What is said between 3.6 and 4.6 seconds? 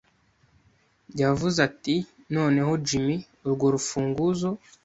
rufunguzo.”